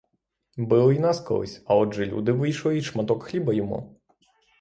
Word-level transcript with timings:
Били 0.57 0.95
й 0.95 0.99
нас 0.99 1.19
колись, 1.19 1.63
а 1.65 1.75
отже 1.75 2.05
люди 2.05 2.31
вийшли 2.31 2.77
й 2.77 2.81
шматок 2.81 3.23
хліба 3.23 3.53
їмо. 3.53 3.95